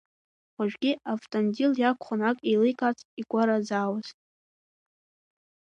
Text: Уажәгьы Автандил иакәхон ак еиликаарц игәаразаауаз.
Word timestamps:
Уажәгьы 0.57 0.91
Автандил 1.11 1.71
иакәхон 1.77 2.21
ак 2.29 2.37
еиликаарц 2.49 2.99
игәаразаауаз. 3.21 4.07